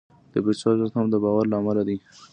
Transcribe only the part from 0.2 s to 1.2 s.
د پیسو ارزښت هم د